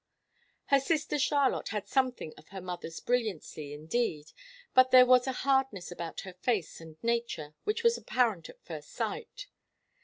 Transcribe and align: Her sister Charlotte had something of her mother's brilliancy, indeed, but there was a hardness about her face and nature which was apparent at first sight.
Her 0.65 0.79
sister 0.79 1.19
Charlotte 1.19 1.67
had 1.69 1.87
something 1.87 2.33
of 2.35 2.47
her 2.47 2.59
mother's 2.59 2.99
brilliancy, 2.99 3.71
indeed, 3.71 4.31
but 4.73 4.89
there 4.89 5.05
was 5.05 5.27
a 5.27 5.31
hardness 5.45 5.91
about 5.91 6.21
her 6.21 6.33
face 6.33 6.81
and 6.81 6.97
nature 7.03 7.53
which 7.65 7.83
was 7.83 7.99
apparent 7.99 8.49
at 8.49 8.65
first 8.65 8.89
sight. 8.89 9.45